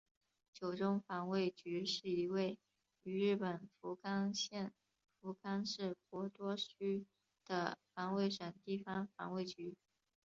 [0.55, 2.57] 九州防卫局是一位
[3.03, 4.73] 于日本福冈县
[5.19, 7.05] 福冈市博多区
[7.45, 9.77] 的防卫省地方防卫局。